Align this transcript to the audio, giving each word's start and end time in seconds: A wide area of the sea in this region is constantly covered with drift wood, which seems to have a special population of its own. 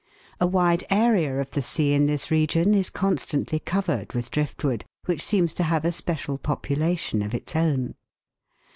A 0.39 0.47
wide 0.47 0.83
area 0.89 1.39
of 1.39 1.51
the 1.51 1.61
sea 1.61 1.93
in 1.93 2.07
this 2.07 2.31
region 2.31 2.73
is 2.73 2.89
constantly 2.89 3.59
covered 3.59 4.13
with 4.13 4.31
drift 4.31 4.63
wood, 4.63 4.83
which 5.05 5.21
seems 5.21 5.53
to 5.53 5.63
have 5.63 5.85
a 5.85 5.91
special 5.91 6.39
population 6.39 7.21
of 7.21 7.35
its 7.35 7.55
own. 7.55 7.93